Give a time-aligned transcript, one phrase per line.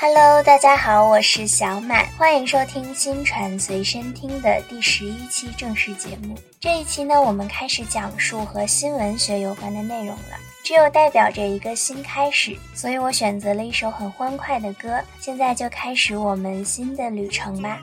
[0.00, 6.36] Hello，大家好，我是小满，欢迎收听新传随身听的第十一期正式节目。
[6.60, 10.38] 这一期呢，我们开始讲述和新闻学有关的内容了。
[10.62, 15.02] 只有代表着一个新开始，所以我选择了一首很欢快的歌。
[15.18, 17.80] 现在就开始我们新的旅程吧。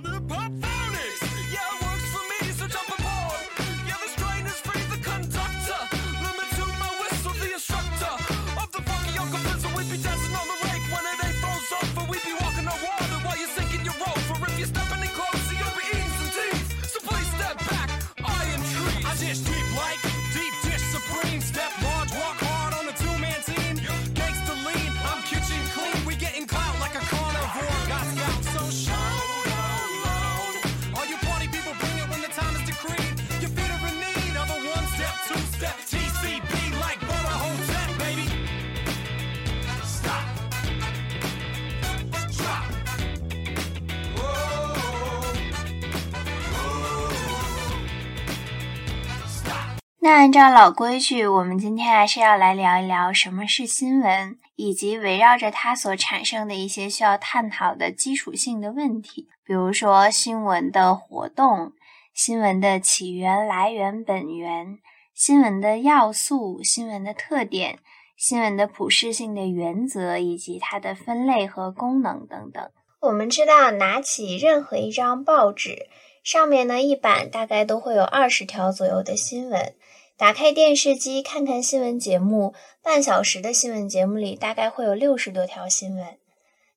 [50.05, 61.73] 那按照老规矩，我们今天还是要来聊一聊什么是新闻，以及围绕着它所产生的一些需要探讨的基础性的问题，比如说新闻的活动、
[62.13, 64.77] 新闻的起源、来源、本源、
[65.15, 67.79] 新闻的要素、新闻的特点、
[68.15, 72.69] 新闻的普适性的原则，以及它的分类和功能等等。
[73.01, 75.87] 我们知道，拿起任何一张报纸，
[76.23, 79.73] 上面呢一版大概都会有二十条左右的新闻。
[80.17, 86.17] 打开电视机看看新闻节目，半小时的新闻节目里大概会有六十多条新闻。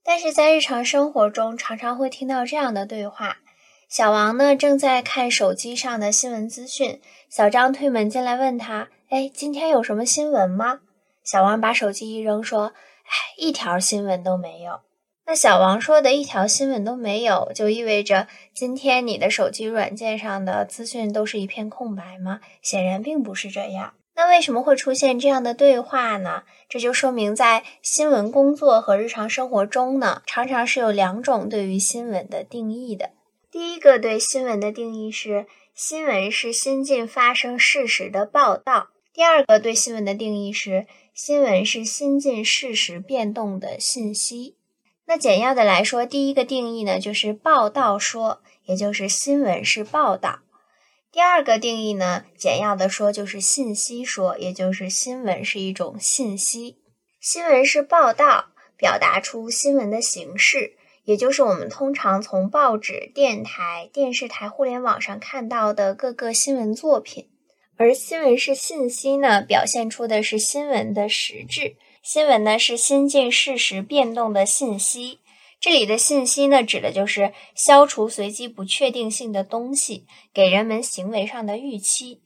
[0.03, 3.37] 但是在日常生活中，常常会听到这样的对话：
[3.89, 10.81] 小王呢正在看手机上的新闻资讯，小张推门进来问他：“哎，今天有什么新闻吗？”
[11.23, 12.73] 小王把手机一扔，说
[13.07, 14.81] ：“哎，一条新闻都没有。”
[15.31, 22.41] 那小王说的一条新闻都没有，就意味着今天你的手机软件上的资讯都是一片空白吗？
[22.63, 23.93] 显然并不是这样。
[24.15, 26.45] 那为什么会出现这样的对话呢？
[26.67, 33.11] 这就说明在新闻工作和日常生活中呢，常常是有两种对于新闻的定义的。
[33.51, 35.45] 第一个对新闻的定义是，
[35.75, 44.55] 新闻是新近发生事实的报道；第二个对新闻的定义是，新闻是新近事实变动的信息。
[45.11, 50.41] 那简要的来说，第一个定义呢，就是报道说，也就是新闻是报道；
[51.11, 56.77] 第二个定义呢，简要的说就是信息说，也就是新闻是一种信息。
[57.23, 60.75] 新闻是报道，表达出新闻的形式，
[61.05, 67.25] 也就是我们通常从报纸、电台、电视台、互联网上看到的各个新闻作品；
[67.79, 71.77] 而新闻是信息呢，表现出的是新闻的实质。
[72.03, 75.19] 新闻呢是新近事实变动的信息，
[75.61, 82.23] 这里的信息呢指的就是消除随机不确定性的东西，给人们行为上的预期。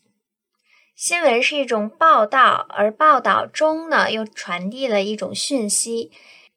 [0.94, 6.12] 新闻是一种报道，而报道中呢又传递了一种讯息，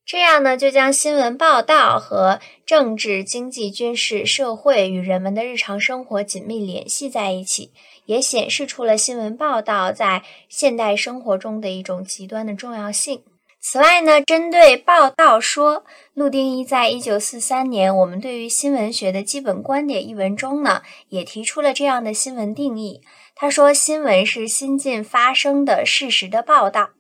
[0.06, 7.72] 这样呢就将新闻报道和政治、经济、军事、社会与人们的日常生活紧密联系在一起。
[8.06, 13.24] 也显示出了新闻报道在现代生活中的一种极端的重要性。
[13.60, 23.02] 此外呢，针对报道说，陆定一在一九四三年《我们对于新闻学的基本观点》一文中呢，也提出了这样的新闻定义。
[23.34, 26.92] 他说，新闻是新近发生的事实的报道，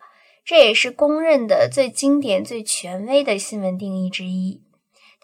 [0.43, 4.64] 这也是公认的最经典、最权威的新闻定义之一。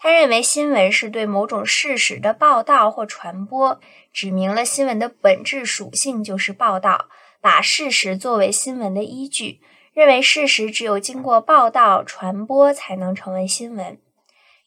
[0.02, 3.80] 他认为，新闻是对某种事实的报道或传播。
[4.12, 7.06] 指明了新闻的本质属性就是报道，
[7.40, 9.60] 把事实作为新闻的依据，
[9.94, 13.96] 认为事实只有经过报道传播才能成为新闻。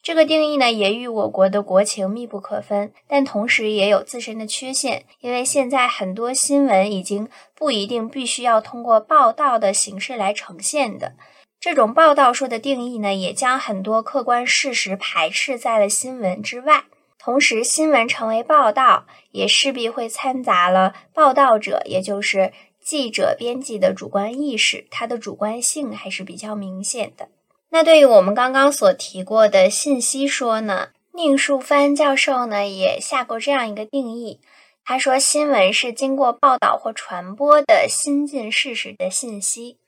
[0.02, 11.12] 这个定义呢，也与我国的国情密不可分，但同时也有自身的缺陷，因为现在很多新闻已经不一定必须要通过报道的形式来呈现的。
[11.58, 16.84] 这种报道说的定义呢，也将很多客观事实排斥在了新闻之外。
[17.18, 27.28] 同时，新闻成为报道，也势必会掺杂了报道者，也就是记者、编辑的主观意识，它的主观性还是比较明显的。
[27.70, 34.40] 那对于我们刚刚所提过的信息说呢，宁树藩教授呢也下过这样一个定义，
[34.84, 39.78] 他说新闻是经过报道或传播的新近事实的信息。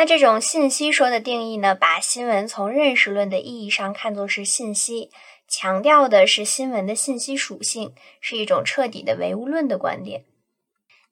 [0.00, 5.10] 那这种信息说的定义呢，把新闻从认识论的意义上看作是信息。
[5.46, 10.24] 强调的是新闻的信息属性，是一种彻底的唯物论的观点。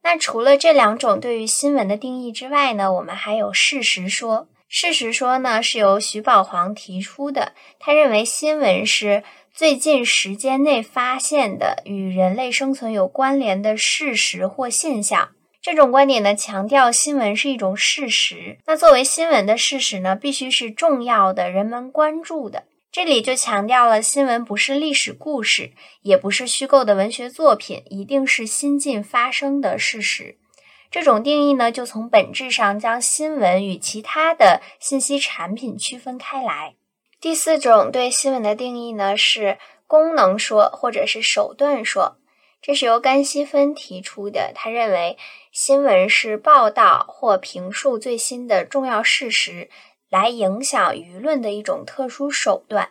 [0.02, 4.48] 那除了这两种对于新闻的定义之外呢，我们还有事实说。
[4.68, 15.32] 事实说呢是由徐宝煌提出的，他认为新闻是最近时间内发现的与人类生存有关联的事实或现象。
[15.60, 18.58] 这种观点呢，强调新闻是一种事实。
[18.66, 22.64] 那作为新闻的事实呢，必须是重要的、人们关注的。
[22.90, 25.72] 这里就强调了，新闻不是历史故事，
[26.02, 30.38] 也不是虚构的文学作品，一定是新近发生的事实。
[30.90, 36.76] 这种定义呢，就从本质上将新闻与其他的信息产品区分开来。
[37.20, 42.17] 第四种对新闻的定义呢，是功能说或者是手段说。
[42.60, 44.52] 这是由甘锡芬提出的。
[44.54, 45.16] 他认为，
[45.52, 49.70] 新闻是报道或评述最新的重要事实，
[50.10, 52.90] 来影响舆论的一种特殊手段。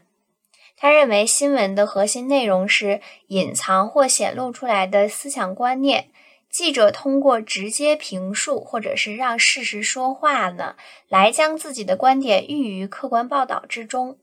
[0.77, 6.09] 他认为，新闻的核心内容是隐藏或显露出来的思想观念。
[6.49, 10.75] 记者通过直接评述，或者是让事实说话呢，
[11.09, 14.17] 来将自己的观点寓于客观报道之中。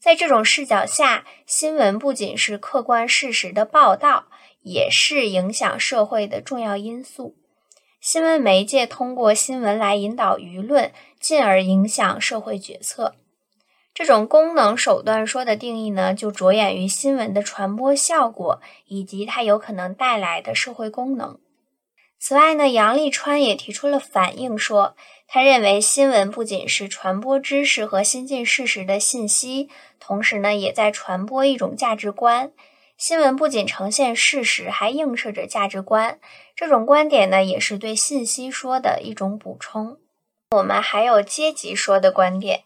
[0.00, 4.26] 在这种视角下，新闻不仅是客观事实的报道。
[4.62, 7.36] 也是影响社会的重要因素。
[8.00, 13.16] 新闻媒介通过新闻来引导舆论，进而影响社会决策。
[13.92, 21.38] 这种功能手段说的定义呢，就着眼于新闻的传播效果以及它有可能带来的社会功能。
[22.18, 24.94] 此外呢，杨立川也提出了反应说，
[25.26, 29.68] 他认为新闻不仅是传播知识和新进事实的信息，
[29.98, 32.52] 同时呢，也在传播一种价值观。
[33.00, 36.20] 新闻不仅呈现事实，还映射着价值观。
[36.54, 39.96] 这种观点呢，也是对信息说的一种补充。
[40.50, 42.64] 我们还有阶级说的观点。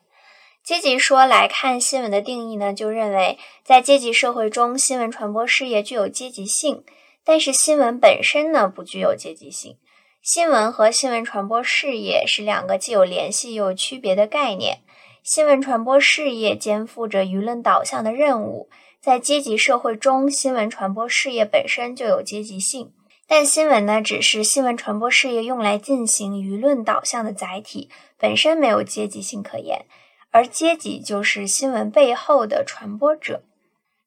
[0.64, 6.82] 阶级说来看新闻的定义呢，就认为在阶级社会中，新闻传播事业具有阶级性，
[7.24, 9.76] 但是新闻本身呢，不具有阶级性。
[10.20, 14.80] 新闻和新闻传播事业是两个既有联系又有区别的概念。
[15.22, 18.68] 新闻传播事业肩负着舆论导向的任务。
[19.04, 22.90] 在阶级社会中，新闻传播事业本身就有阶级性，
[23.28, 29.84] 但新闻呢，只是新闻传播事业用来进行舆论导向的载体，本身没有阶级性可言。
[30.30, 33.42] 而阶级就是新闻背后的传播者。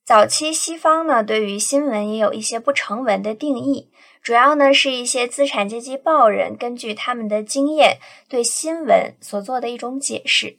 [0.03, 3.91] 早期西方呢，对于新闻也有一些不成文的定义，
[4.23, 10.57] 主要呢是一些资产阶级报人根据他们的经验对新闻所做的一种解释。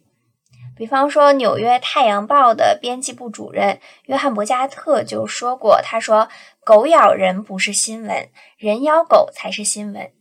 [0.78, 6.28] 比方说，《纽约太阳报》的编辑部主任约翰·伯加特就说过：“他说，
[6.64, 10.12] 狗咬人不是新闻，人咬狗才是新闻。”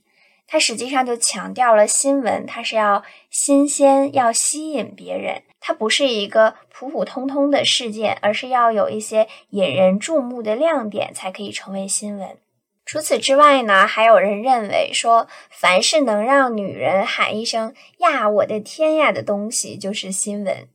[0.50, 12.38] 他实际上就强调了新闻，它是要新鲜，要吸引别人，它不是一个普普通通的事件，而是要有一些引人注目的亮点，才可以成为新闻。
[12.87, 20.69] 除此之外呢，还有人认为说，凡是能让女人喊一声“呀，我的天呀”的东西就是新闻。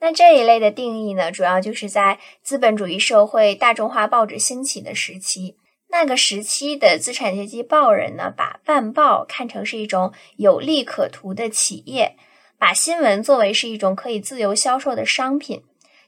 [0.00, 5.56] 那这一类的定义呢，主要就是在资本主义社会大众化报纸兴起的时期，
[5.88, 12.16] 那个时期的资产阶级报人呢，把办报看成是一种有利可图的企业，
[12.58, 15.62] 把新闻作为是一种可以自由销售的商品。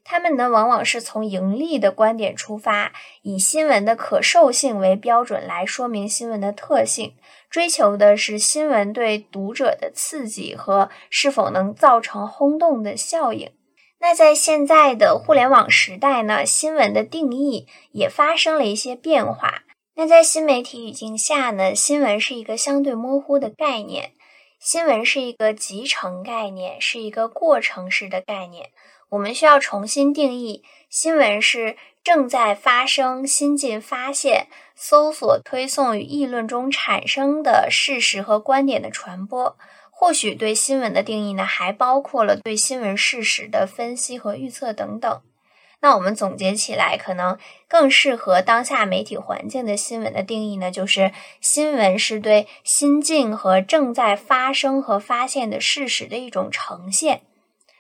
[0.09, 2.93] 他们呢，往往是从盈利的观点出发，
[3.23, 7.17] 以新闻的可受性为标准来说明新闻的特性，
[7.51, 13.51] 追求的是新闻对读者的刺激和是否能造成轰动的效应。
[13.99, 19.65] 那在现在的互联网时代呢，新闻的定义也发生了一些变化。
[19.97, 24.13] 那在新媒体语境下呢，新闻是一个相对模糊的概念，
[24.61, 28.71] 新闻是一个集成概念，是一个过程式的概念。
[29.17, 39.57] 我们需要重新定义新闻是正在发生、新近发现、搜索、推送与议论中产生的事实和观点的传播。
[39.91, 45.21] 或许对新闻的定义呢，还包括了对新闻事实的分析和预测等等。
[45.81, 57.23] 那我们总结起来，可能更适合当下媒体环境的新闻的定义呢，就是新闻是对新近和正在发生和发现的事实的一种呈现。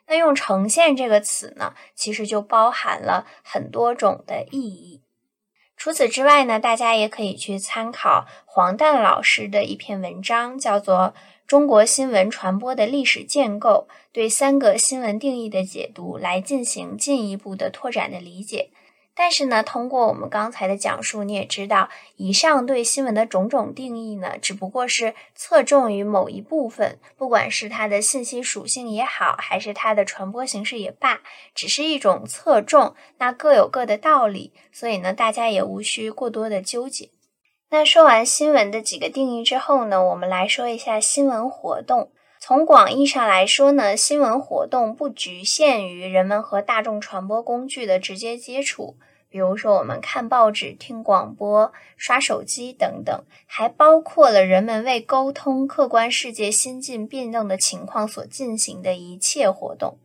[0.08, 5.02] 那用“呈现”这个词呢，其实就包含了很多种的意义。
[5.76, 11.14] 除此之外呢，大家也可以去参考黄诞老师的一篇文章，叫做
[11.46, 18.70] 《中国新闻传播的历史建构：对三个新闻定义的解读》，来进行进一步的拓展的理解。
[19.18, 31.22] 但是呢，通过我们刚才的讲述，你也知道，以上对新闻的种种定义呢，只不过是侧重于某一部分，不管是它的信息属性也好，还是它的传播形式也罢，
[31.54, 37.08] 只是一种侧重，那各有各的道理，所以呢，大家也无需过多的纠结。
[37.70, 42.12] 那说完新闻的几个定义之后呢，我们来说一下新闻活动。
[42.38, 48.96] 从广义上来说呢，新闻活动不局限于人们和大众传播工具的直接接触，
[49.36, 59.98] 比如说我们看报纸、听广播、刷手机等等，还包括了人们为沟通客观世界新近变动的情况所进行的一切活动。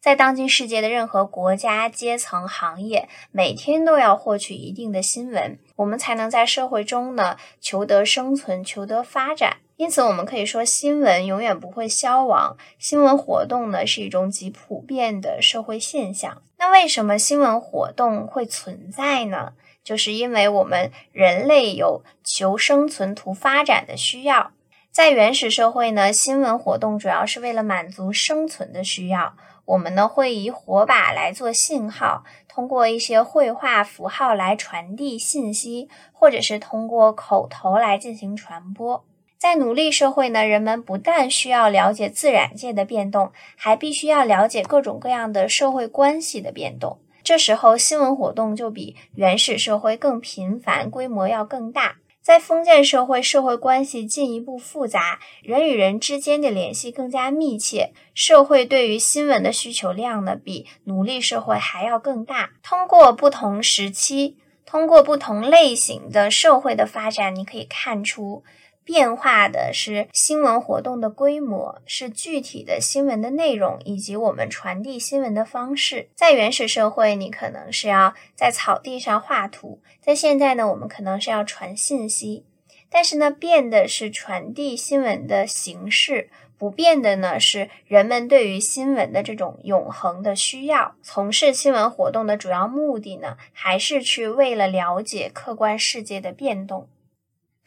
[0.00, 9.58] 在当今世界的任何国家、阶层、行业，每天都要获取一定的新闻，我们才能在社会中呢求得生存、求得发展。
[9.76, 12.56] 因此，我们可以说，新闻永远不会消亡。
[12.78, 16.40] 新闻活动呢是一种极普遍的社会现象。
[16.56, 19.52] 那为什么新闻活动会存在呢？
[19.84, 24.52] 就是因为我们人类有求生存、图发展的需要。
[24.90, 29.34] 在原始社会呢，新闻活动主要是为了满足生存的需要。
[29.70, 39.04] 我们呢会以火把来做信号，通过一些绘画符号来传递信息，或者是通过口头来进行传播。
[39.38, 46.98] 在奴隶社会呢，人们不但需要了解自然界的变动，还必须要了解各种各样的社会关系的变动。
[47.22, 51.96] 这时候，新闻活动就比原始社会更频繁，规模要更大。
[52.30, 62.50] 在封建社会，社会关系进一步复杂，人与人之间的联系更加密切，社会对于新闻的需求量呢，比奴隶社会还要更大。
[62.62, 68.44] 通过不同时期，通过不同类型的社会的发展，你可以看出。
[68.90, 76.08] 变化的是新闻活动的规模，是具体的新闻的内容，以及我们传递新闻的方式。
[76.16, 82.44] 在原始社会，你可能是要在草地上画图；在现在呢，我们可能是要传信息。
[82.90, 86.28] 但是呢，变的是传递新闻的形式，
[86.58, 90.96] 不变的呢是人们对于新闻的这种永恒的需要。
[91.00, 96.88] 从事新闻活动的主要目的呢，还是去为了了解客观世界的变动。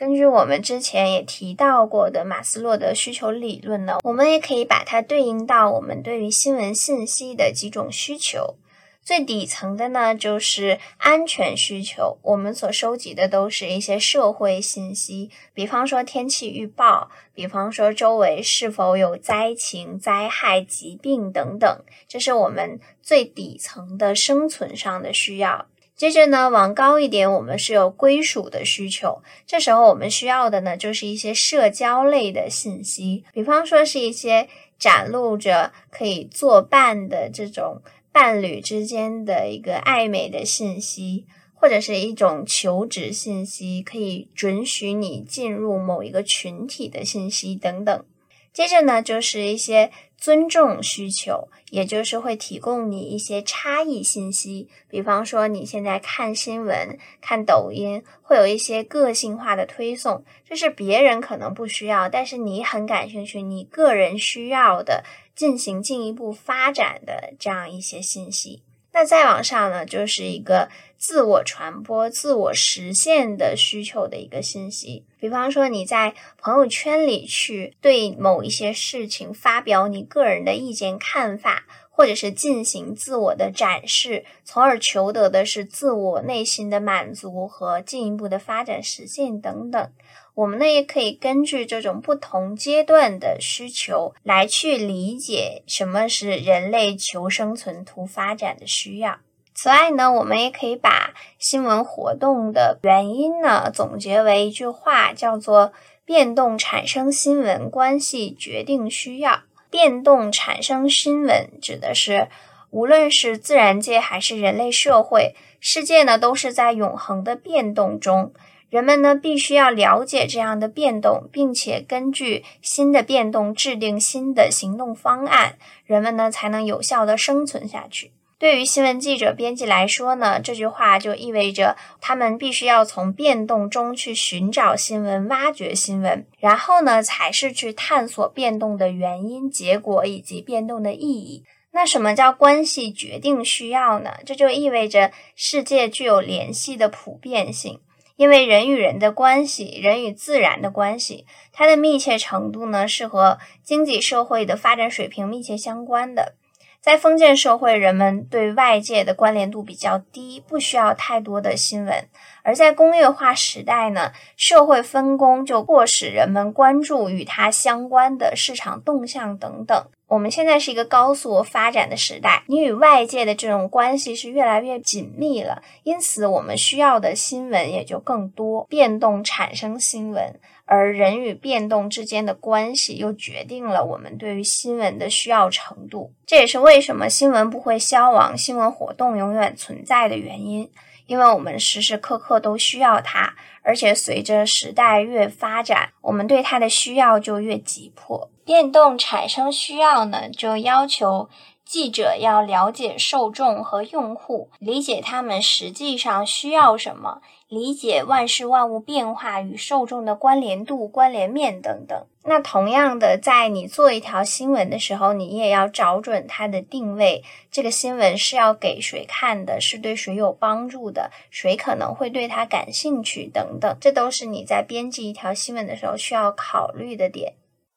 [0.03, 8.55] 根据我们之前也提到过的马斯洛的需求理论呢，我们也可以把它对应到我们对于新闻信息的几种需求。
[9.01, 12.17] 最底层的呢，就是安全需求。
[12.21, 25.67] 我们所收集的都是一些社会信息，比方说天气预报，比方说周围是否有灾情、灾害、疾病等等，这是我们最底层的生存上的需要。
[25.95, 29.21] 接着呢，往高一点，我们是有归属的需求。
[29.45, 37.81] 这时候我们需要的呢，就是一些社交类的信息，比方说是一些展露着可以作伴的这种
[38.11, 48.03] 伴侣之间的一个暧昧的信息，或者是一种求职信息，可以准许你进入某一个群体的信息等等。
[48.51, 49.91] 接着呢，就是一些
[50.23, 54.69] 尊重需求，也就是会提供你一些差异信息。
[54.87, 65.03] 比方说，你现在看新闻、看抖音，会有一些个性化的推送，这是别人可能不需要，但是你很感兴趣，你个人需要的，
[65.35, 68.63] 进行进一步发展的这样一些信息。
[68.93, 75.03] 那再往上呢，就是一个自我传播、自我实现的需求的一个信息。
[75.19, 89.91] 比方说，你在朋友圈里去对某一些事情发表你个人的意见看法，或者是进行自我的展示，从而求得的是自我内心的满足和进一步的发展实现等等。
[90.35, 99.19] 我们呢也可以根据这种不同阶段的需求来去理解什么是人类求生存、图发展的需要。
[99.53, 105.71] 此外呢，我们也可以把新闻活动的原因呢总结为一句话，叫做
[106.03, 109.43] “变动产生新闻，关系决定需要”。
[109.69, 112.27] 变动产生新闻，指的是
[112.71, 118.33] 无论是自然界还是人类社会，世界呢都是在永恒的变动中。
[118.73, 128.13] 人们呢，必须要了解这样的变动，并且根据新的变动制定新的行动方案，人们呢才能有效的生存下去。
[128.39, 141.43] 对于新闻记者、编辑来说呢，这句话就意味着他们必须要从变动中去寻找新闻、挖掘新闻，然后呢，才是去探索变动的原因、结果以及变动的意义。
[141.73, 144.13] 那什么叫关系决定需要呢？
[144.25, 147.79] 这就意味着世界具有联系的普遍性。
[148.23, 156.35] 因为人与人的关系，人与自然的关系，它的密切程度呢，是和经济社会的发展水平密切相关的。
[156.83, 161.95] 在封建社会，人们对外界的关联度比较低，不需要太多的新闻；
[162.43, 169.85] 而在工业化时代呢，社会分工就迫使人们关注与它相关的市场动向等等。
[170.07, 178.65] 我们现在是一个高速发展的时代，你与外界的这种关系是越来越紧密了，因此我们需要的新闻也就更多。
[178.65, 186.13] 变动产生新闻，而人与变动之间的关系又决定了我们对于新闻的需要程度。
[186.25, 190.69] 这也是为什么新闻不会消亡，新闻活动永远存在的原因。
[191.05, 198.29] 因为我们时时刻刻都需要它，而且随着时代越发展，我们对它的需要就越急迫。
[198.45, 201.29] 变动产生需要呢，就要求
[201.65, 207.21] 记者要了解受众和用户，理解他们实际上需要什么。
[207.47, 212.07] 理解万事万物变化与受众的关联度、关联面等等。
[212.23, 217.23] 那同样的，在你做一条新闻的时候，你也要找准它的定位。
[217.51, 219.61] 这个新闻是要给谁看的？
[219.61, 221.11] 是对谁有帮助的？
[221.29, 223.27] 谁可能会对它感兴趣？
[223.27, 227.33] 等等，这都是你在编辑一条新闻的时候需要考虑的点。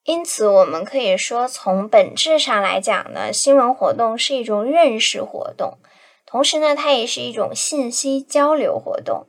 [0.07, 5.79] 因此，我们可以说，从本质上来讲呢，新闻活动是一种认识活动，
[6.25, 9.27] 同时呢，它也是一种信息交流活动。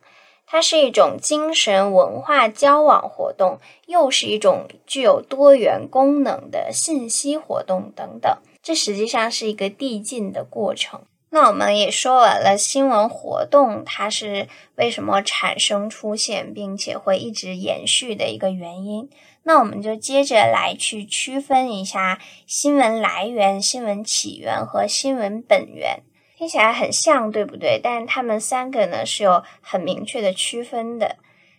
[0.49, 8.37] 它是一种精神文化交往活动，又是一种具有多元功能的信息活动等等。
[8.63, 11.01] 这实际上是一个递进的过程。
[11.31, 19.09] 那我们也说完了新闻活动，它是为什么产生、出现，并且会一直延续的一个原因。
[19.47, 26.01] 那我们就接着来去区分一下新闻来源、新闻起源和新闻本源。
[26.37, 27.79] 听起来很像，对不对？
[27.81, 31.15] 但是它们三个呢是有很明确的区分的。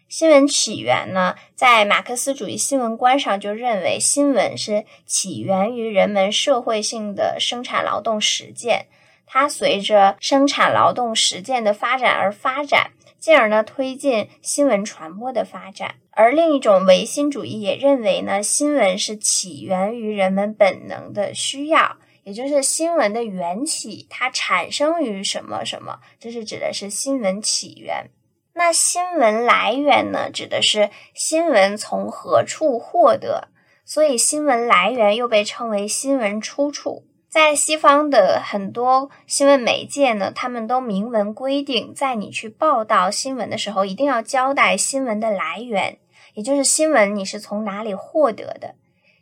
[0.07, 8.85] 新闻起源呢，在马克思主义新闻观上就认为，新闻是起源于人们社会性的生产劳动实践，
[9.26, 15.97] 它随着生产劳动实践的发展而发展，进而呢推进新闻传播的发展。
[16.11, 21.97] 而另一种唯心主义也认为呢，新闻是起源于人们本能的需要。
[22.25, 26.01] 也就是新闻的缘起，它产生于什么什么？
[26.21, 28.11] 这是指的是新闻起源。
[28.53, 30.31] 那新闻来源呢？
[30.31, 33.49] 指的是新闻从何处获得。
[33.87, 37.08] 所以新闻来源又被称为新闻出处。
[37.28, 45.99] 在西方的很多新闻媒介呢，他们都明文规定，在你去报道新闻的时候，一定要交代新闻的来源，
[46.32, 48.76] 也就是新闻你是从哪里获得的。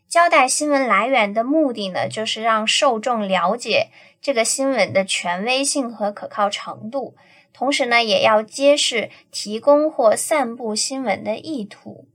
[0.09, 3.89] 交代新闻来源的目的呢，就是让受众了解
[4.23, 7.17] 这个新闻的权威性和可靠程度，
[7.53, 12.07] 同时呢，也要揭示提供或散布新闻的意图。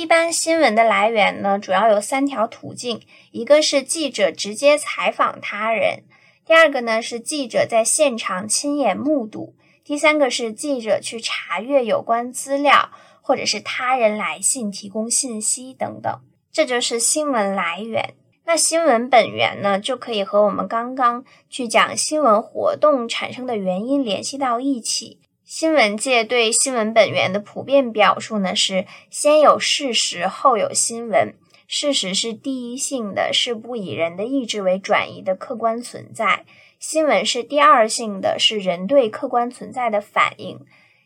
[0.00, 6.04] 一般新闻的来源呢，主要有三条途径：一个是记者直接采访他人；
[6.46, 9.52] 第二个呢是记者在现场亲眼目睹；
[9.84, 12.88] 第三个是记者去查阅有关资料，
[13.20, 16.10] 或者是他人来信提供信息等等。
[16.50, 18.14] 这就是新闻来源。
[18.46, 25.18] 那新闻本源呢，就可以和我们刚刚去讲新闻活动产生的原因联系到一起。
[25.52, 31.34] 新闻界对新闻本源的普遍表述呢，是先有事实，后有新闻。
[31.66, 36.44] 事实是第一性的，是不以人的意志为转移的客观存在；
[36.78, 40.60] 新闻是第二性的，是人对客观存在的反应。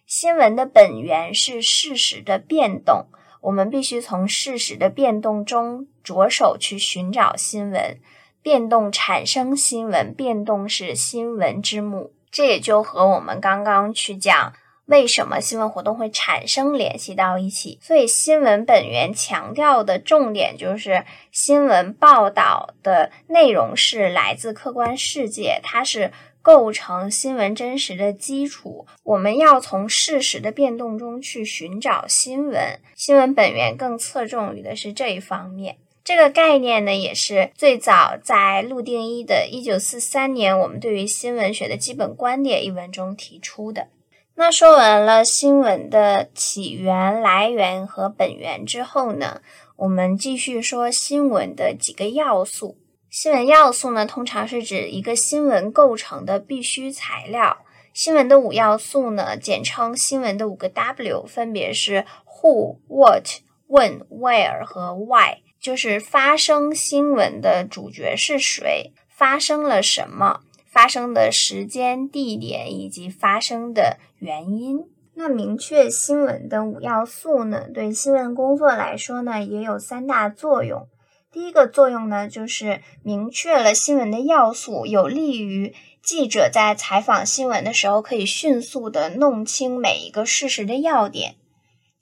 [0.07, 3.07] 新闻的本源是事实的变动。
[3.41, 7.99] 我们必须从事实的变动中着手去寻找新闻，
[8.43, 12.13] 变动产生新闻，变动是新闻之母。
[12.35, 14.53] 这也就和我们刚刚去讲
[14.87, 17.79] 为什么新闻活动会产生联系到一起。
[17.81, 26.11] 所以，新闻本源强调的重点就是新闻报道的内容是来自客观世界，它是。
[26.45, 32.79] 构成新闻真实的基础，我们要从事实的变动中去寻找新闻。
[32.95, 35.79] 新闻本源更侧重于的是这一方面。
[36.05, 43.89] 这个概念呢，也是最早在陆定一的1943年《我们对于新闻学的基本观点》一文中提出的。
[44.35, 49.41] 那说完了新闻的起源、来源和本源之后呢，
[49.77, 52.77] 我们继续说新闻的几个要素。
[53.09, 57.57] 新闻要素呢，通常是指一个新闻构成的必须材料。
[57.95, 63.27] 新闻的五要素呢，简称新闻的五个 W，分别是 Who、What、
[63.69, 74.81] When、Where 和 Why，就是发生新闻的主角是谁，发生了什么，发生的时间、地点以及发生的原因。
[75.15, 80.87] 那明确新闻的五要素呢，对新闻工作来说呢，也有三大作用。
[81.33, 91.37] 第一个作用呢，就是明确了新闻的要素，有利于记者在采访新闻的时候可以迅速的弄清每一个事实的要点。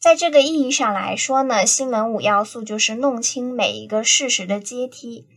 [0.03, 5.29] 在这个意义上来说呢，新闻五要素就是弄清每一个事实的阶梯。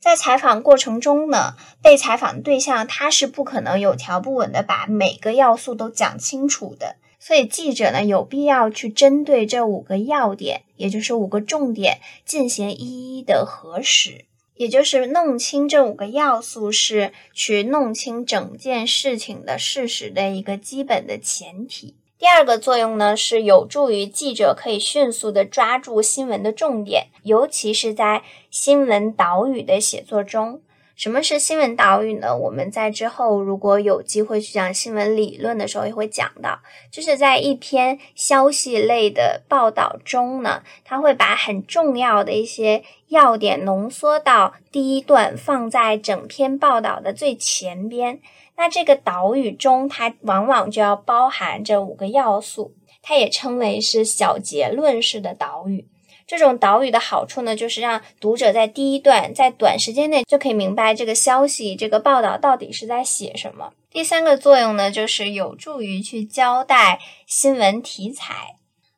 [0.00, 21.96] 在采访过程中呢，被采访对象他是不可能有条不紊的把每个要素都讲清楚的，所以记者呢有必要去针对这五个要点，也就是五个重点进行一一的核实，也就是弄清这五个要素是去弄清整件事情的事实的一个基本的前提。
[22.16, 30.60] 第二个作用呢，是有助于记者可以迅速的抓住新闻的重点，尤其是在新闻导语的写作中。
[30.94, 32.36] 什么是新闻导语呢？
[32.36, 48.20] 我们在之后如果有机会去讲新闻理论的时候，也会讲到，就是在一篇消息类的报道中呢，它会把很重要的一些要点浓缩到第一段，放在整篇报道的最前边。
[48.56, 55.88] 那这个导语中，它往往就要包含这五个要素，它也称为是小结论式的导语。
[56.26, 63.72] 这种导语的好处呢，就是让读者在第一段在短时间内就可以明白这个消息、这个报道到底是在写什么。
[63.90, 68.56] 第三个作用呢，就是有助于去交代新闻题材。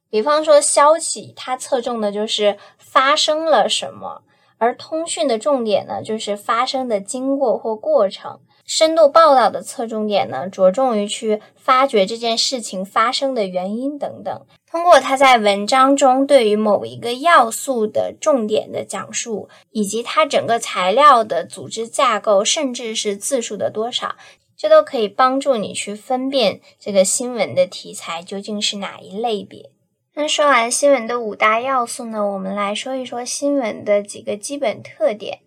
[0.09, 4.23] 比方说，消息它侧重的就是发生了什么，
[4.59, 8.41] 而通讯的重点呢，就是发生的经过或过程。
[8.65, 14.47] 深度报道的侧重点呢，着重于去发掘这件事情发生的原因等等。
[14.69, 24.17] 通过他在文章中对于某一个要素的重点的讲述，以及他整个材料的组织架构，甚至是字数的多少，
[24.57, 29.71] 这都可以帮助你去分辨这个新闻的题材究竟是哪一类别。
[30.19, 35.41] 那说完新闻的五大要素呢，我们来说一说新闻的几个基本特点。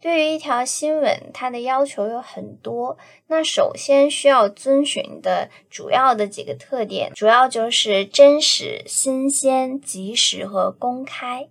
[0.00, 2.98] 对于一条新闻，它的要求有很多。
[3.28, 11.46] 那首先需要遵循的主要的几个特点，主要就是真实、新鲜、及时和公开。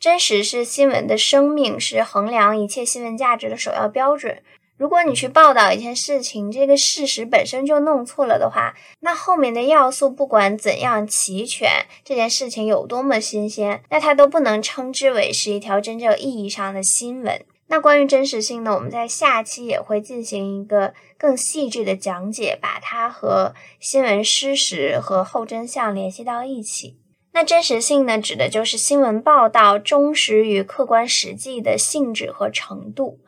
[0.00, 4.42] 真实是新闻的生命，是衡量一切新闻价值的首要标准。
[4.78, 17.42] 如果你去报道一件事情，这个事实本身就弄错了的话，那后面的要素不管怎样齐全，这件事情有多么新鲜，那它都不能称之为是一条真正意义上的新闻。
[17.68, 18.74] 那关于真实性呢？
[18.74, 26.98] 我们在下期也会进行一个更细致的讲解，把它和新闻事实和后真相联系到一起。
[27.32, 33.18] 那真实性呢，指的就是新闻报道忠实于客观实际的性质和程度。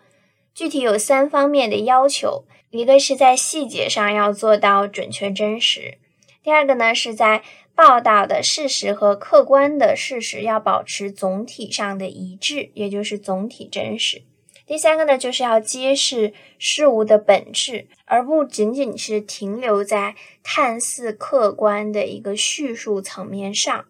[0.58, 5.98] 具体有三方面的要求：一个是在细节上要做到准确真实；
[6.42, 7.44] 第二个呢，是在
[7.76, 14.22] 报道的事实和客观的事实要保持总体上的一致，也就是总体真实。
[14.66, 23.84] 第三个呢，就是要揭示事物的本质，而不仅仅是停留在看似客观的一个叙述层面上。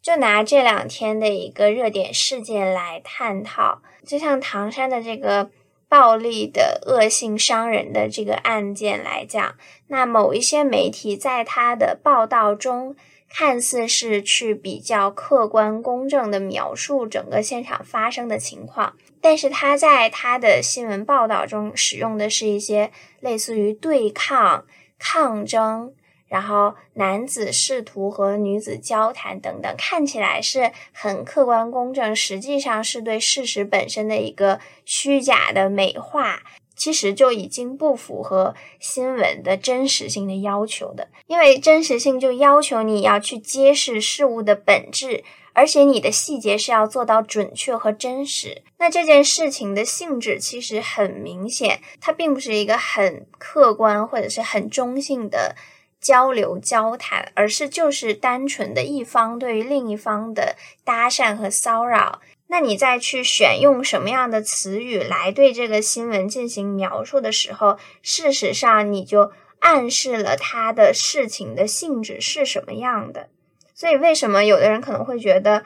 [0.00, 5.50] 就拿这两天的一个热点事件来探讨，就像唐山的这个
[5.92, 9.56] 暴力的恶性伤人的这个案件来讲，
[9.88, 12.96] 那某一些媒体在他的报道中。
[13.34, 24.66] 看似是去比较客观公正的描述整个现场发生的情况，但是他在他的新闻报道中使用的是一些类似于对抗、
[24.98, 25.94] 抗争，
[26.32, 36.42] 然后男子试图和女子交谈等等，看起来是很客观公正，实际上是对事实本身的一个虚假的美化。
[36.74, 48.62] 其实就已经不符合新闻的真实性的要求的，因为真实性就要求你要去揭示事物的本质，而且你的细节是要做到准确和真实。
[48.78, 55.54] 那这件事情的性质其实很明显，它并不是一个很客观或者是很中性的
[56.02, 62.20] 交流交谈，而是就是单纯的一方对于另一方的搭讪和骚扰。
[62.48, 73.30] 那你再去选用什么样的词语来对这个新闻进行描述的时候，事实上你就暗示了他的事情的性质是什么样的。
[73.74, 75.64] 所以，为什么有的人可能会觉得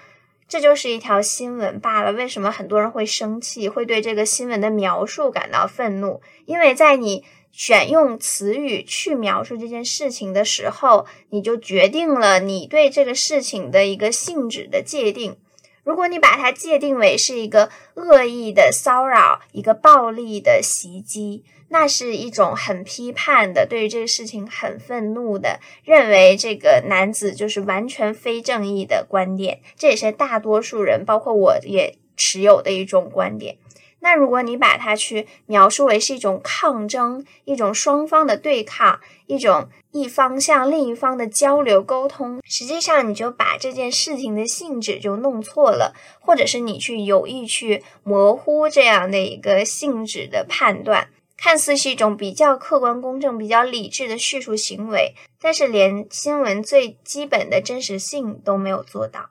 [0.48, 2.12] 这就是一条新闻罢了？
[2.12, 6.20] 为什么很多人会生气，会对这个新闻的描述感到愤怒？
[6.44, 7.24] 因为在你
[7.56, 15.38] 选用词语去描述这件事情的时候，你就决定了你对这个事情的一个性质的界定。
[15.82, 29.60] 如果你把它界定为是一个恶意的骚扰、一个暴力的袭击，那是一种很批判的，对于这个事情很愤怒的，认为这个男子就是完全非正义的观点。
[29.78, 33.56] 这也是大多数人，包括我也持有的一种观点。
[34.06, 59.30] 那如果你把它去描述为是一种抗争，一种双方的对抗，一种一方向另一方的交流沟通，实际上你就把这件事情的性质就弄错了，或者是你去有意去模糊这样的一个性质的判断，看似是一种比较客观公正、比较理智的叙述行为，但是连新闻最基本的真实性都没有做到。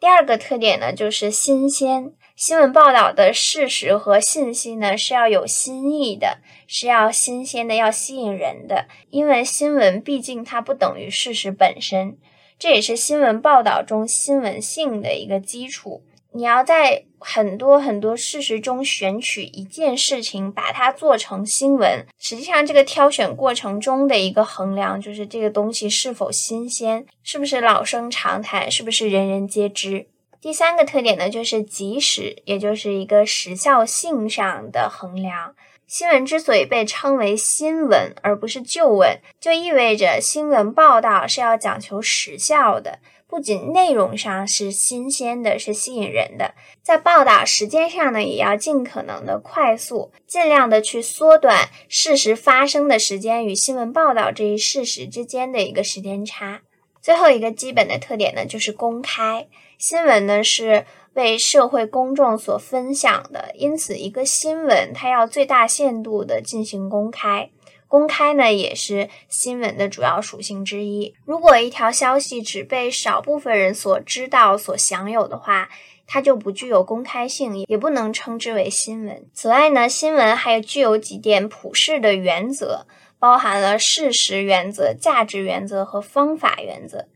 [0.00, 2.14] 第二个特点呢，就是新鲜。
[2.36, 8.88] 新闻报道的事实和信息呢，是要有新意的，是要新鲜的，要吸引人的。
[9.08, 12.18] 因为新闻毕竟它不等于事实本身，
[12.58, 16.02] 这也是新闻报道中新闻性的一个基础。
[16.32, 22.06] 你要在很多很多事实中选取一件事情，把它做成新闻。
[22.18, 30.08] 实际上，这个挑选过程中的一个衡量，就是这个东西是否新鲜，是不是老生常谈，是不是人人皆知。
[30.46, 35.56] 第三个特点呢，就是及时，也就是一个时效性上的衡量。
[35.88, 56.60] 新闻之所以被称为新闻而不是旧闻，就意味着新闻报道是要讲求时效的，不仅内容上是新鲜的，是吸引人的，在报道时间上呢，也要尽可能的快速，尽量的去缩短事实发生的时间与新闻报道这一事实之间的一个时间差。
[57.02, 59.48] 最后一个基本的特点呢，就是公开。
[59.78, 67.50] 新闻呢是为社会公众所分享的，因此一个新闻它要最大限度的进行公开。
[67.88, 71.14] 公开呢也是新闻的主要属性之一。
[71.24, 75.68] 如果一条消息只被少部分人所知道、所享有的话，
[76.06, 79.24] 它就不具有公开性，也不能称之为新闻。
[79.32, 82.86] 此外呢，新闻还具有几点普世的原则，
[83.18, 87.06] 包含了事实原则、价值原则和方法原则。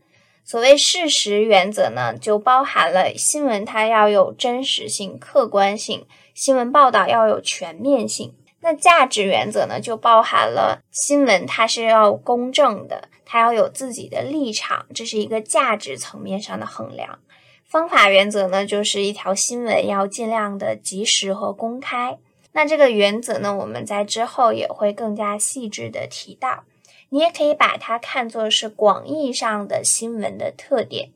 [0.51, 8.33] 所谓事实原则呢，就包含了新闻它要有真实性、客观性，新闻报道要有全面性。
[8.59, 17.19] 那价值原则呢，就包含了新闻它是要公正的，它要有自己的立场，这是一个价值层面上的衡量。
[17.65, 22.17] 方法原则呢，就是一条新闻要尽量的及时和公开。
[22.51, 26.65] 那这个原则呢，我们在之后也会更加细致的提到。
[27.13, 31.09] 你也可以把它看作是广义上的新闻的特点。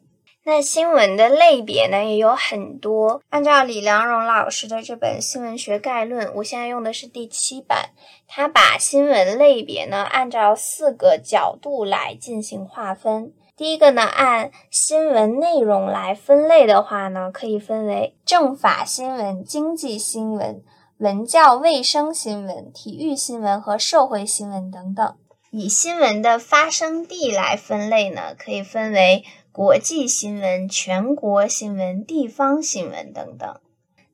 [0.44, 3.22] 那新闻的类别呢也有很多。
[3.30, 7.92] 按照李良荣老师的这本《新闻学概论》，我现在用的是第七版，
[8.28, 13.34] 他把新闻类别呢按照四个角度来进行划分。
[13.56, 20.62] 第一个呢，按新闻内容来分类的话呢，可以分为政法新闻、经济新闻、
[20.98, 25.16] 文教卫生新闻、体育新闻和社会新闻等等。
[25.58, 33.58] 以新闻的发生地来分类呢，可以分为国际新闻、全国新闻、地方新闻等等。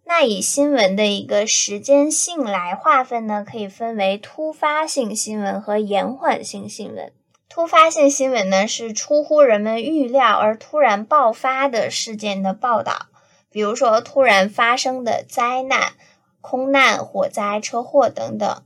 [0.05, 7.11] 那以新闻的一个时间性来划分呢，可以分为突发性新闻和延缓性新闻。
[7.49, 13.07] 突发性新闻呢，是出乎人们预料而突然爆发的事件的报道，
[13.49, 15.93] 比如说突然发生的灾难、
[16.39, 18.61] 空难、火灾、车祸等等。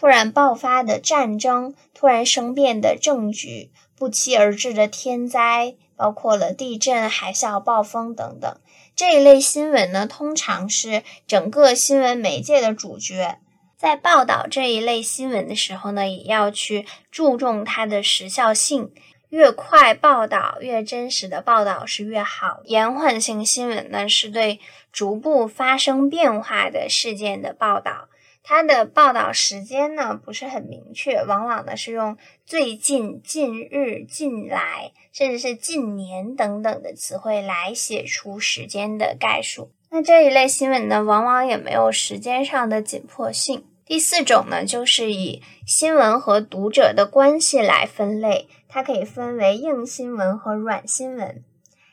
[0.00, 8.50] 突然爆发的战争，突然生变的政局，不期而至的天灾，包括了地震、海啸、暴风等等。
[8.96, 13.40] 这一类新闻呢，通常是整个新闻媒介的主角。
[13.76, 18.90] 在报道这一类新闻的时候呢，也要去注重它的时效性。
[19.28, 22.62] 越快报道，越真实的报道是越好。
[22.64, 24.60] 延缓性新闻呢，是对
[24.90, 28.08] 逐步发生变化的事件的报道。
[28.52, 39.70] 它的报道时间呢不是很明确，往往呢是用最近、近日、近来，甚至是近年等等的词汇来写出时间的概述。
[39.90, 43.64] 那这一类新闻呢，往往也没有时间上的紧迫性。
[43.86, 51.44] 第四种呢，就是以新闻和读者的关系来分类，它可以分为硬新闻和软新闻。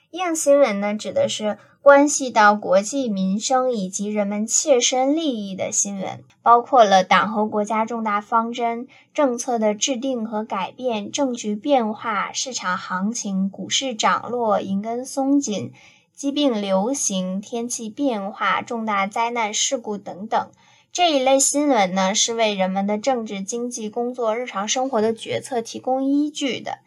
[0.09, 1.59] 硬新闻呢，指的是。
[1.87, 15.71] 关系到国计民生以及人们切身利益的新闻，包括了党和国家重大方针、政策的制定和改变、政局变化、市场行情、股市涨落、银根松紧、
[16.13, 20.49] 疾病流行、天气变化、重大灾难事故等等。
[20.91, 26.79] 这一类新闻呢，是为人们的政治、经济、工作、日常生活的决策提供依据的。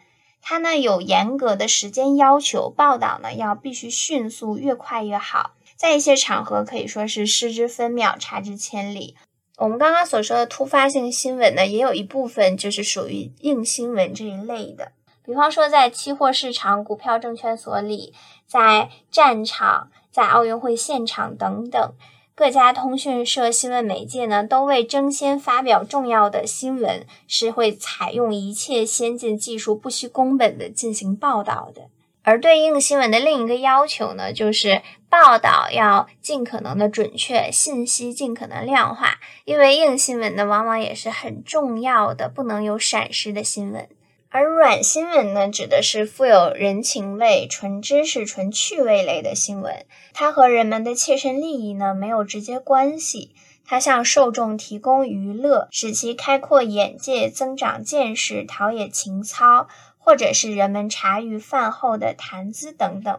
[0.43, 5.53] 它呢有严格的时间要求，报道呢要必须迅速，越快越好。
[5.77, 9.17] 在一些场合可以说是失之分秒，差之千里。
[9.57, 14.93] 我们刚刚所说的突发性新闻呢，也有一部分就是属于硬新闻这一类的。
[15.23, 18.15] 比方说，在期货市场、股票证券所里，
[18.47, 21.93] 在战场、在奥运会现场等等。
[22.41, 31.91] 各家通讯社、新闻媒介呢，都为争先发表重要的新闻，是会采用一切先进技术、不惜工本的进行报道的。
[32.23, 43.87] 而对应新闻的另一个要求呢，就是报道要尽可能的准确，信息尽可能量化，因为硬新闻呢，往往也是很重要的，不能有闪失的新闻。
[44.33, 49.85] 而软新闻呢，指的是富有人情味、纯知识、纯趣味类的新闻。
[50.13, 59.67] 它和人们的切身利益呢没有直接关系，它向受众提供娱乐，使其开阔眼界、增长见识、陶冶情操，
[59.99, 63.19] 或者是人们茶余饭后的谈资等等。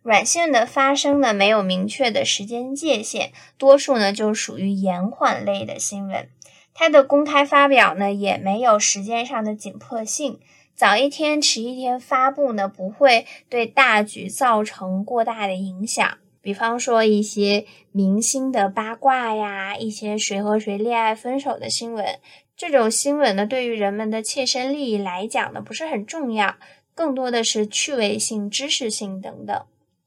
[0.00, 6.30] 软新闻的发生呢，没有明确的时间界限，多数呢就属于延缓类的新闻。
[6.80, 10.40] 它的公开发表呢，也没有时间上的紧迫性，
[10.74, 16.10] 早一天迟一天发布呢，不会对大局造成过大的影响。
[16.40, 22.18] 比方说一些明星的八卦呀，一些谁和谁恋爱分手的新闻，
[22.56, 26.54] 这种新闻呢，对于人们的切身利益来讲呢，不是很重要，
[26.94, 29.62] 更多的是趣味性、知识性等等。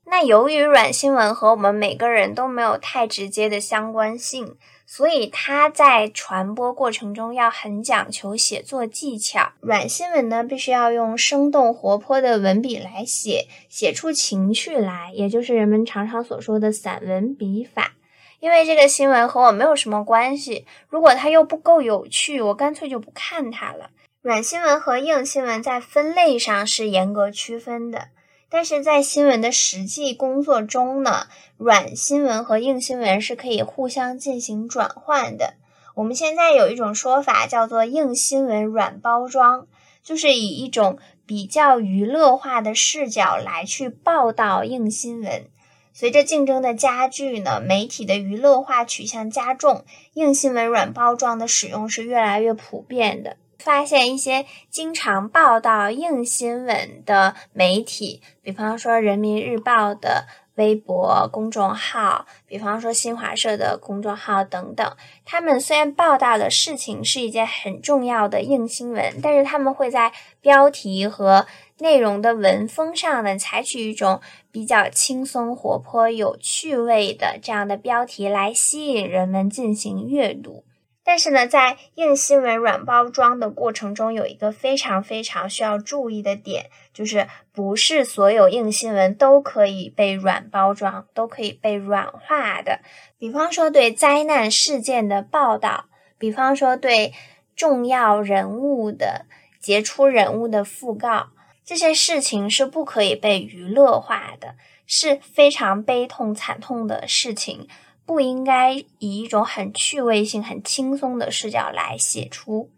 [0.05, 4.57] 那由于软新闻和我们每个人都没有太直接的相关性。
[4.85, 9.53] 所以它在传播过程中要很讲求写作技巧。
[9.59, 17.93] 软新闻呢，必须要用生动活泼的文笔来写，写出情趣来，也就是人们常常所说的散文笔法。
[18.39, 23.89] 因为这个新闻和我没有什么关系，如果它又不够有趣，我干脆就不看它了。
[24.21, 28.09] 软新闻和硬新闻在分类上是严格区分的。
[28.53, 31.25] 但是在新闻的实际工作中呢，
[31.57, 35.55] 软新闻和硬新闻是可以互相进行转换的。
[35.95, 39.65] 我们现在有一种说法叫做“硬新闻软包装”，
[40.03, 45.47] 就是以一种比较娱乐化的视角来去报道硬新闻。
[45.91, 53.37] 随着竞争的加剧呢，媒体的娱乐化取向加重，硬新闻软包装的使用是越来越普遍的。
[53.63, 64.97] 发现一些经常报道硬新闻的媒体，比方说人民日报的微博公众号，比方说新华社的公众号等等。
[65.23, 71.47] 他们虽然报道的事情是一件很重要的硬新闻，但是他们会在标题和
[71.80, 74.19] 内容的文风上呢，采取一种
[74.52, 80.65] 比较轻松、活泼、有趣味的这样的标题来吸引人们进行阅读。
[81.05, 92.79] 但是呢，在硬新闻软包装的过程中，有一个非常非常需要注意的点，就是不是所有硬新闻都可以被软包装，都可以被软化的。
[93.17, 95.85] 比方说，对灾难事件的报道，
[96.17, 97.13] 比方说对
[97.53, 99.25] 重要人物的
[99.59, 101.31] 杰出人物的讣告，
[101.65, 104.55] 这些事情是不可以被娱乐化的，
[104.87, 107.67] 是非常悲痛惨痛的事情。
[108.05, 112.69] 不应该以一种很趣味性、很轻松的视角来写出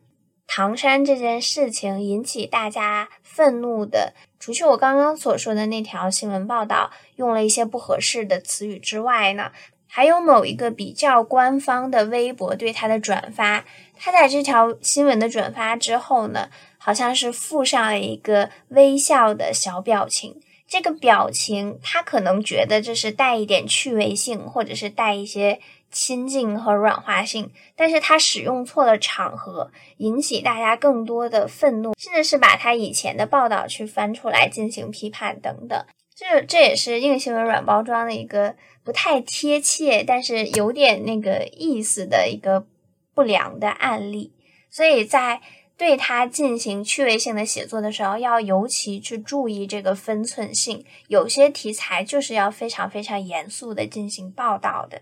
[0.48, 4.14] 唐山这件事情引起大家愤怒的。
[4.40, 9.52] 除去我刚刚所说的那条新闻报道用了一些不合适的词语之外呢，
[9.88, 13.66] 还有某一个比较官方的微博对他的转发。
[13.96, 20.40] 他在这条新闻的转发之后呢，好像是附上了一个微笑的小表情。
[20.68, 25.60] 这个表情，他可能觉得这是带一点趣味性，或者是带一些
[25.92, 35.86] 亲近和软化性，但是他使用错了场合，引起大家更多的愤怒，甚至是把他以前的报道去翻出来进行批判等等。
[36.16, 42.66] 这这也是硬新闻软包装的一个不太贴切，但是有点那个意思的一个
[43.14, 44.34] 不良的案例。
[44.72, 45.42] 所以在
[45.78, 50.86] 对它进行趣味性的写作的时候，要尤其去注意这个分寸性。
[51.08, 55.02] 有些题材就是要非常非常严肃的进行报道的。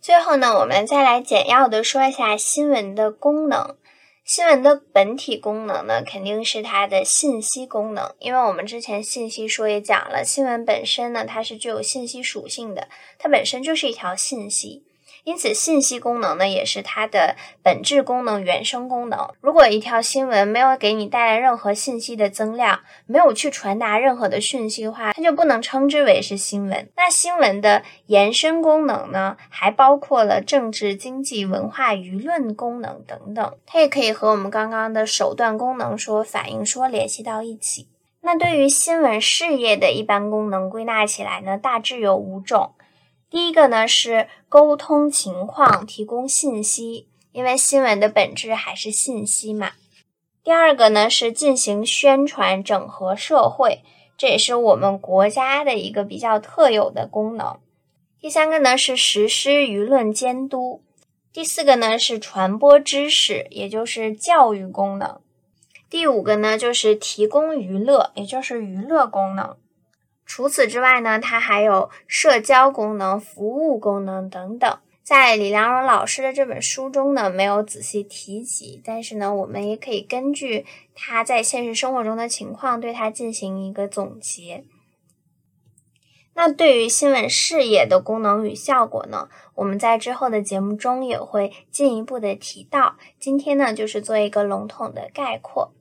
[0.00, 3.76] 最后呢，我们再来简要的说一下新闻的功能。
[4.24, 14.84] 新闻的本体功能呢，肯定是它的信息功能，因为我们之前信息说也讲了，新闻本身呢，它是具有信息属性的，它本身就是一条信息。
[15.28, 19.28] 因此，信息功能呢，也是它的本质功能、原生功能。
[19.42, 26.88] 如果一条新闻没有给你带来任何信息的增量，没有去传达任何的讯息的话，它就不能称之为是新闻。
[26.96, 33.54] 那新闻的延伸功能呢，还包括了政治、经济、文化、舆论功能等等。
[33.66, 37.86] 它也可以和我们刚刚的手段功能说、反应说联系到一起。
[38.22, 42.72] 那对于新闻事业的一般功能归纳起来呢，大致有五种。
[43.30, 49.72] 第一个呢是沟通情况，提供信息，因为新闻的本质还是信息嘛。
[50.42, 53.82] 第二个呢是进行宣传，整合社会，
[54.16, 57.58] 这也是我们国家的一个比较特有的功能。
[58.18, 60.82] 第三个呢是实施舆论监督。
[61.30, 65.20] 第四个呢是传播知识，也就是教育功能。
[65.90, 69.56] 第五个呢就是提供娱乐，也就是娱乐功能。
[70.28, 74.78] 除此之外呢，它还有社交功能、服务功能等等。
[75.02, 84.64] 在李良荣老师的这本书中呢，没有仔细提及，但是呢，我们也可以根据他在现实生活中的情况，对他进行一个总结。
[86.34, 92.96] 那对于新闻事业的功能与效果呢，我们在之后的节目中也会进一步的提到。
[93.18, 95.72] 今天呢，就是做一个笼统的概括。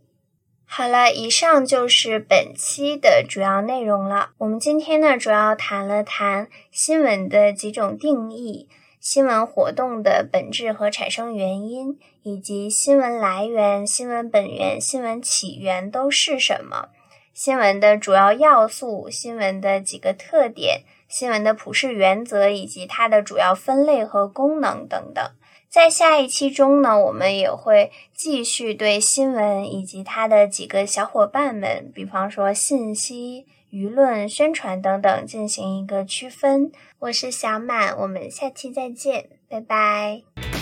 [0.69, 4.31] 好了，以上就是本期的主要内容了。
[4.37, 8.67] 我们今天呢，主要谈了谈新闻的几种定义。
[8.99, 16.89] 新闻活动的本质和产生原因，以及新闻来源、新闻本源、新闻起源都是什么？
[17.33, 25.31] 新闻的主要要素、新闻的几个特点、新闻的普世原则以及它的主要分类和功能等等。
[25.69, 33.45] 在下一期中呢，我们也会继续对新闻以及它的几个小伙伴们，比方说信息。
[33.69, 36.71] 舆论宣传等等进行一个区分。
[36.99, 40.56] 我是小满，我们下期再见，拜拜。